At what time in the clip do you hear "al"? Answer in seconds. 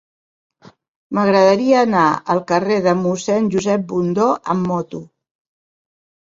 2.35-2.41